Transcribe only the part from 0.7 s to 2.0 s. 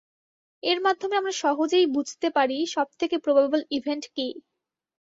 এর মাধ্যমে আমরা সহজেই